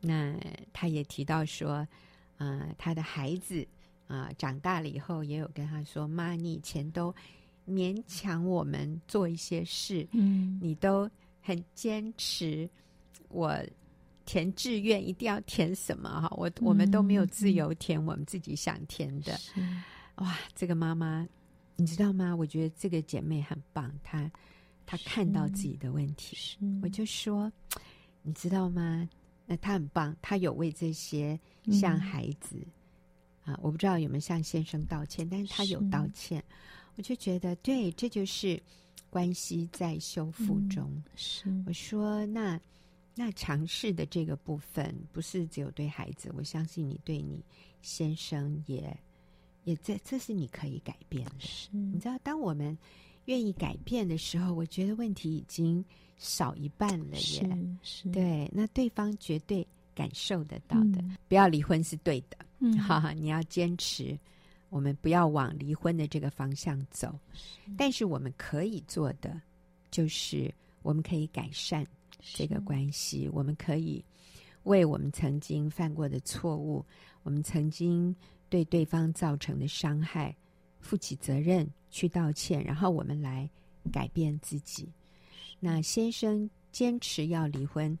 [0.00, 0.34] 那
[0.72, 1.86] 他也提到说，
[2.38, 3.62] 呃，他的孩子
[4.06, 7.14] 啊、呃、长大了以后，也有跟他说：“妈，你以前都
[7.68, 11.08] 勉强我们做一些事，嗯，你都
[11.42, 12.68] 很坚持，
[13.28, 13.56] 我
[14.24, 19.38] 填志愿一定要填什么哈，我我们都没有自由填我们自己想填的。
[19.56, 19.82] 嗯”
[20.16, 21.26] 哇，这个妈妈，
[21.76, 22.36] 你知道吗？
[22.36, 24.30] 我觉得这个姐妹很棒，她
[24.84, 26.36] 她看到自己的问题，
[26.82, 27.50] 我就说，
[28.22, 29.08] 你知道吗？
[29.46, 31.38] 那她很棒，她有为这些
[31.72, 32.56] 向孩子、
[33.46, 36.44] 嗯、啊，我不知道有没有向先生道歉，但是她有道歉，
[36.96, 38.62] 我就觉得对，这就是
[39.08, 40.92] 关系在修复中。
[40.94, 42.60] 嗯、是，我说那
[43.14, 47.44] 那尝试的这个部分，不是只有对孩子，我相信你对你
[47.80, 48.96] 先生也。
[49.64, 51.30] 也这，这是你可以改变的。
[51.38, 52.76] 是，你知道，当我们
[53.26, 55.84] 愿意改变的时候，我觉得问题已经
[56.16, 57.20] 少一半了耶。
[57.80, 61.00] 是，是对，那对方绝对感受得到的。
[61.00, 64.18] 嗯、不要离婚是对的，嗯，哈哈，你要坚持，
[64.68, 67.16] 我们不要往离婚的这个方向走。
[67.32, 69.40] 是，但是我们可以做的，
[69.92, 71.86] 就是我们可以改善
[72.22, 74.04] 这个关系，我们可以
[74.62, 76.84] 为我们曾经犯过的错误，
[77.22, 78.14] 我们曾经。
[78.52, 80.36] 对对方造成的伤害，
[80.78, 83.48] 负起责任去道歉，然后我们来
[83.90, 84.92] 改变自己。
[85.58, 87.98] 那先生坚持要离婚，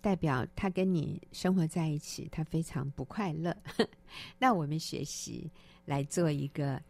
[0.00, 3.56] 代表他跟你生活在一起，他非常不快乐。
[4.40, 5.48] 那我们学习
[5.84, 6.82] 来做一个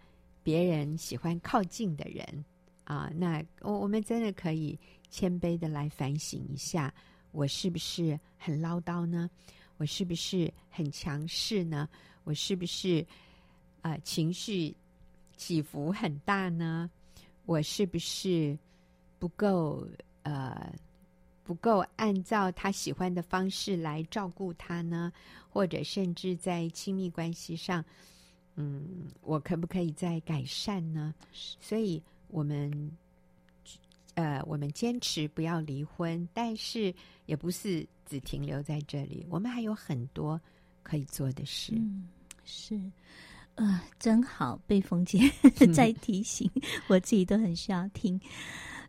[0.43, 2.47] 别人喜欢靠近的人
[2.85, 3.13] 啊。
[3.15, 4.79] 那我我们真的可以
[5.11, 6.93] 谦卑的来反省一下，
[7.33, 9.31] 我是不是很唠叨呢？
[9.79, 11.89] 我是不是很强势呢？
[12.25, 13.07] 我是不是
[13.83, 14.75] 啊、呃、情绪
[15.37, 16.91] 起伏很大呢？
[17.45, 18.59] 我是不是
[19.19, 19.87] 不够
[20.23, 20.75] 呃
[21.45, 25.13] 不够按照他喜欢的方式来照顾他呢？
[25.49, 27.85] 或者甚至在亲密关系上，
[28.57, 31.15] 嗯，我可不可以再改善呢？
[31.33, 32.91] 所以我们
[34.17, 36.93] 呃我们坚持不要离婚，但是
[37.27, 40.41] 也不是只停留在这里，我们还有很多
[40.83, 41.73] 可以做的事。
[41.77, 42.09] 嗯
[42.45, 42.81] 是，
[43.57, 45.19] 呃，真好，被冯姐
[45.75, 46.51] 再提醒，
[46.89, 48.21] 我自己都很需要听。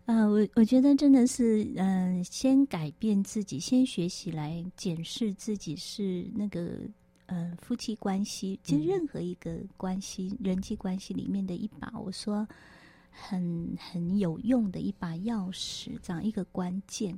[0.06, 6.80] 呃，我我觉得真的是，嗯、呃，先改变自己，先学习来检视自己是那个，
[7.26, 12.48] 呃，夫妻关系，其实任何一个关系、嗯、人际关系里面的一把，我说
[13.19, 17.17] 很很有用的一把钥匙，这样一个关键。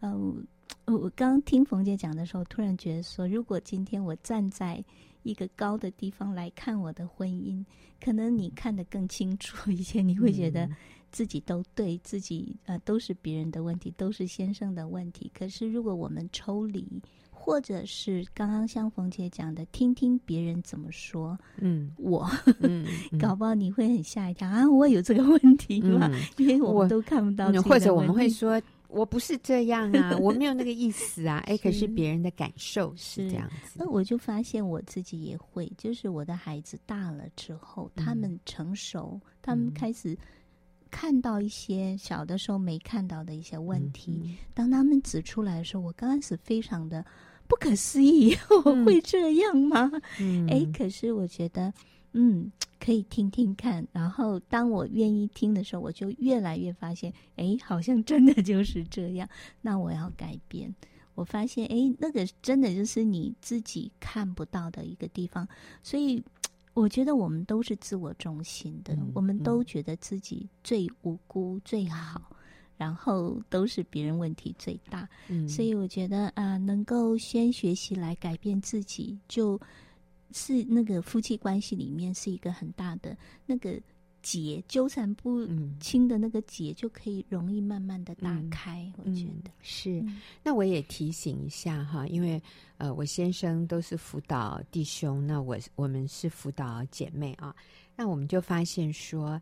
[0.00, 0.14] 呃，
[0.84, 4.84] 我我刚刚听冯姐讲的时候，突然觉得说，如果今天我站在
[5.22, 7.64] 一个高的地方来看我的婚姻，
[8.00, 10.02] 可能你看得更清楚一些。
[10.02, 10.68] 你会觉得
[11.10, 15.30] 自己都对自己，呃，都是别人的问题，都是先生的问题。
[15.34, 16.86] 可是如果我们抽离，
[17.48, 22.30] 或者是刚刚像冯姐讲的，听听别人怎么说，嗯，我，
[22.60, 22.84] 嗯，
[23.18, 24.68] 搞不好你会很吓一跳啊！
[24.68, 26.10] 我有这个问题吗？
[26.12, 28.60] 嗯， 因为我们都看不到，或者我们会说。
[28.88, 31.42] 我不是这样啊， 我没有那个意思啊。
[31.46, 33.78] 哎，可是别人的感受是这样子。
[33.78, 40.16] 那我就发现我自己也会，就是我的孩子大了之后，嗯、他们成熟，他们开始
[40.90, 44.22] 看到一些小的时候没看到的一些问题。
[44.24, 47.04] 嗯、当他们指出来的时候，我刚开始非常的
[47.48, 49.90] 不可思议，我 会这样吗？
[50.20, 51.72] 嗯，哎，可是我觉得。
[52.12, 53.86] 嗯，可以听听看。
[53.92, 59.28] 然后，当我愿意听的时候，我就越来越发现，哎，好像真的就是这样。
[59.60, 60.74] 那我要改变。
[61.14, 65.46] 我发现，哎，那个真的就是你自己看不到的一个地方。
[65.82, 66.20] 所以，
[66.72, 72.30] 我觉得我们都是自我中心的，嗯、我们都觉得自己最无辜、最好，
[72.78, 75.06] 然后都是别人问题最大。
[75.28, 79.60] 嗯、所以，我觉得啊、呃，能够先学习来改变自己，就
[80.32, 83.78] 是那个夫妻关系里面是一个很大的那个
[84.22, 85.46] 结，纠缠不
[85.80, 88.90] 清的那个结，就可以容易慢慢的打开。
[88.98, 90.04] 嗯、我觉得、嗯、是。
[90.42, 92.40] 那我也提醒一下哈，因为
[92.76, 97.54] 呃，我先生都是辅导弟兄，那我我们是辅导姐妹啊。
[97.96, 99.40] 那我们就发现说，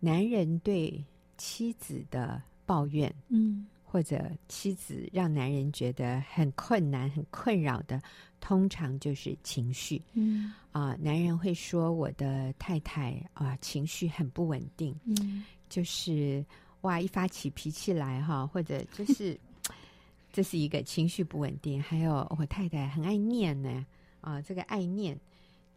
[0.00, 1.04] 男人对
[1.36, 3.66] 妻子的抱怨，嗯。
[3.90, 7.98] 或者妻子让男人觉得很困难、很困扰的，
[8.38, 10.02] 通常就是情绪。
[10.12, 16.44] 嗯啊、呃，男人会说：“我的太太啊、呃，情绪很不稳定。”嗯，就是
[16.82, 19.34] 哇，一发起脾气来哈，或者就是
[20.30, 21.82] 这是一个情绪不稳定。
[21.82, 23.86] 还有我太太很爱念呢，
[24.20, 25.18] 啊、呃，这个爱念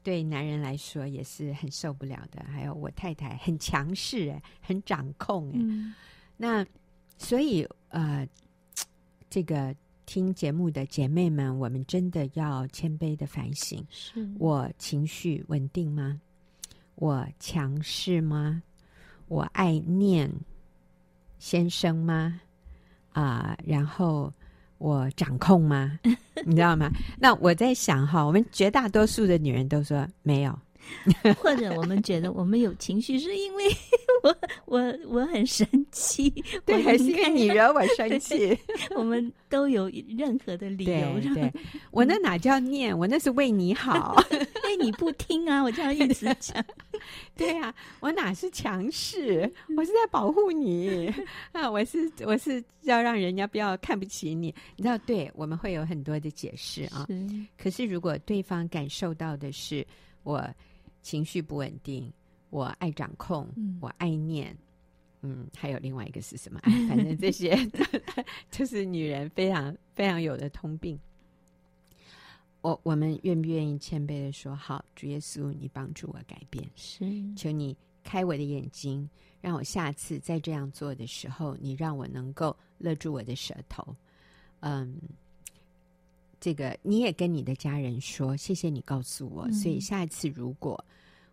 [0.04, 2.44] 对男人来说也是很受不了的。
[2.52, 5.96] 还有我太太很强势，哎，很掌控，哎，嗯、
[6.36, 6.66] 那。
[7.24, 8.28] 所以，呃，
[9.30, 9.74] 这个
[10.08, 16.20] 听节目的姐妹们，我们真的要谦卑的反省：是我情绪稳定吗？
[16.96, 18.64] 我强势吗？
[19.28, 20.30] 我爱念
[21.38, 22.42] 先生吗？
[23.14, 24.34] 啊、呃，然后
[24.80, 26.00] 我掌控吗？
[26.44, 26.90] 你知道吗？
[27.20, 30.60] 那我在想哈，我们绝大多数的女人都说没有。
[31.38, 33.64] 或者我们觉得我们有情绪，是因为
[34.24, 36.30] 我我我很生气，
[36.66, 38.58] 对，还是因为你惹我生气？
[38.96, 41.20] 我们都有任何的理由。
[41.22, 41.54] 对，对
[41.92, 42.98] 我那哪叫念？
[42.98, 44.38] 我那是为你好，因
[44.70, 45.62] 为你不听啊！
[45.64, 46.64] 我这样一直讲，
[47.36, 49.52] 对啊，我哪是强势？
[49.78, 51.12] 我是在保护你
[51.52, 51.70] 啊！
[51.70, 54.98] 我是我是要让人家不要看不起你，你知道？
[55.00, 57.06] 对，我们会有很多的解释啊。
[57.10, 57.28] 是
[57.58, 59.86] 可是如果对方感受到的是
[60.24, 60.44] 我。
[61.02, 62.12] 情绪不稳定，
[62.50, 64.56] 我爱掌控，嗯、我爱念，
[65.22, 66.60] 嗯，还有另外一个是什么？
[66.64, 67.58] 哎、反正这些
[68.52, 71.00] 就是女人非常非常有的通病。
[72.62, 79.10] 我我们愿不愿意谦卑的说：“好，主耶稣，你帮助我改变，是求你开我的眼睛，
[79.42, 83.96] 让我下次再这样做的时候，你让我能够勒住我的舌头。”
[84.62, 84.96] 嗯。
[86.42, 89.48] 这个你也跟你的家人说，谢谢你告诉我。
[89.48, 90.84] 嗯、所以下一次如果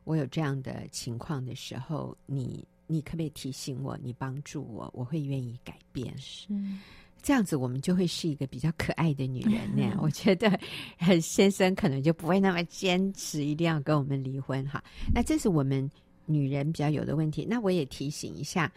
[0.04, 3.98] 我有这样的情况的时候，你你可不可以提醒我？
[4.02, 6.16] 你帮助我，我会愿意改变。
[6.18, 6.46] 是
[7.22, 9.94] 这样子，我们就会是一个比较可爱的女人那样。
[9.94, 10.60] 嗯、我觉得
[11.20, 14.84] 先生可能就不会那么坚持，一定要跟我们离婚哈。
[15.12, 15.90] 那这是我们
[16.26, 17.46] 女人比较有的问题。
[17.48, 18.70] 那我也提醒一下，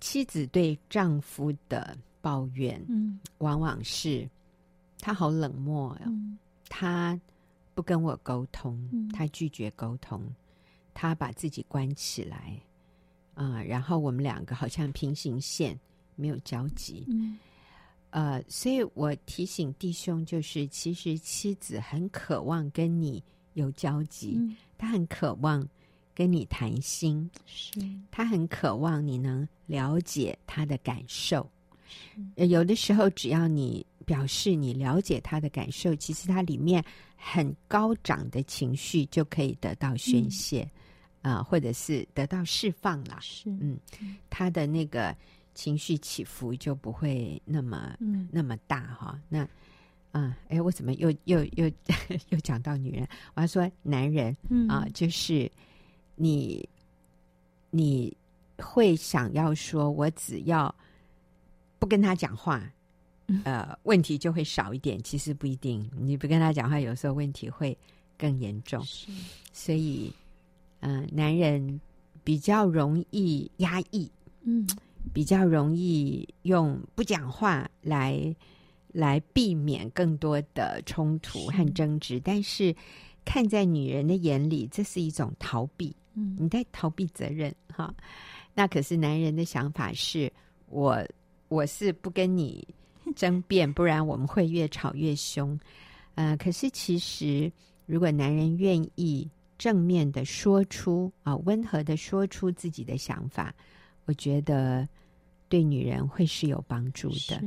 [0.00, 4.26] 妻子对丈夫的抱怨，嗯，往往是。
[5.00, 6.38] 他好冷漠哟、嗯，
[6.68, 7.18] 他
[7.74, 10.22] 不跟我沟通，嗯、他拒绝沟通，
[10.92, 12.60] 他把自己关起来，
[13.34, 15.78] 啊、呃，然后我们两个好像平行线
[16.16, 17.38] 没有交集，嗯、
[18.10, 23.22] 呃，所以我提醒弟兄，就是其实妻子很渴望跟你
[23.54, 25.66] 有交集，嗯、他很渴望
[26.14, 27.80] 跟你谈心，是，
[28.10, 31.48] 他很渴望你能了解他的感受，
[32.34, 33.84] 有的时候只要你。
[34.06, 36.84] 表示你了解他的感受，其实他里面
[37.14, 40.62] 很高涨的情绪就可以得到宣泄，
[41.22, 43.16] 啊、嗯呃，或者是得到释放了。
[43.20, 43.78] 是，嗯，
[44.28, 45.14] 他的那个
[45.54, 49.16] 情绪起伏就不会那么、嗯、那么大哈。
[49.28, 49.48] 那，啊、
[50.10, 51.70] 呃，哎，我怎么又又又
[52.30, 53.06] 又讲到女人？
[53.34, 54.36] 我要说男人
[54.68, 55.48] 啊、呃，就是
[56.16, 56.68] 你
[57.70, 58.16] 你
[58.56, 60.74] 会想要说，我只要
[61.80, 62.72] 不跟他讲话。
[63.44, 65.00] 呃，问题就会少一点。
[65.04, 67.78] 其实不一定，你不跟他讲话，有时候问题会
[68.18, 68.82] 更严重。
[68.84, 69.06] 是，
[69.52, 70.12] 所以，
[70.80, 71.80] 嗯、呃，男人
[72.24, 74.10] 比较容易压抑，
[74.42, 74.66] 嗯，
[75.12, 78.34] 比较容易用不讲话来
[78.88, 82.20] 来避免更多的冲突和争执。
[82.24, 82.74] 但是，
[83.24, 87.94] 看在女人的眼里，这是一种逃避，嗯，你在逃避责任哈。
[88.54, 90.32] 那可是男人的想法是，
[90.66, 91.00] 我
[91.50, 92.66] 我是不跟你。
[93.16, 95.58] 争辩，不然我们会越吵越凶。
[96.14, 97.50] 呃，可是其实，
[97.84, 99.28] 如果男人愿意
[99.58, 103.52] 正面的说出啊，温和的说出自己的想法，
[104.04, 104.88] 我觉得
[105.48, 107.42] 对女人会是有帮助的。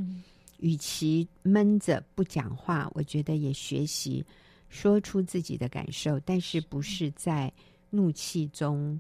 [0.58, 4.26] 与其闷着不讲话，我觉得也学习
[4.68, 7.50] 说出自己的感受，但是不是在
[7.90, 9.00] 怒气中。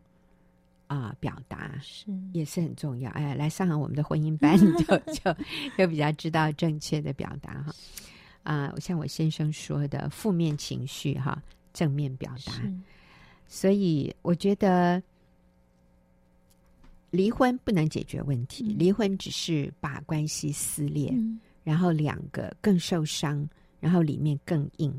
[0.93, 3.09] 啊、呃，表达是也是很重要。
[3.11, 5.35] 哎，来上我们的婚姻班， 就就
[5.75, 7.73] 就比较知道正确的表达哈。
[8.43, 11.41] 啊、呃，像我先生说的，负面情绪哈，
[11.73, 12.53] 正面表达。
[13.47, 15.01] 所以我觉得
[17.09, 24.93] 离婚不能解决问题，嗯、离婚只是把关系撕裂，嗯、然后两个更受伤，然后里面更硬，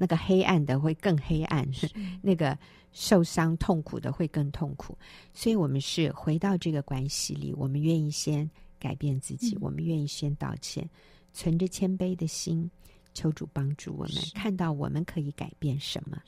[0.00, 1.68] 那个黑暗的会更黑暗，
[2.22, 2.56] 那个。
[2.92, 4.98] 受伤痛苦的会更痛苦，
[5.32, 10.84] 所以我们是回到这个关系里，我们愿意先改变自己，嗯、我们愿意先道歉，
[11.32, 12.68] 存着谦卑的心，
[13.14, 16.20] 求主帮助我们，看到我们可以改变什么。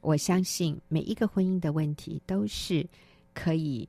[0.00, 2.86] 我相信每一个婚姻的问题都是
[3.34, 3.88] 可以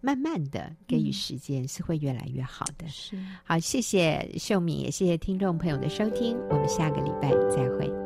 [0.00, 2.88] 慢慢的给予时间，是会越来越好的。
[2.88, 8.01] 是，好，谢谢秀敏，也谢谢听众朋友的收听，我们下个礼拜再会。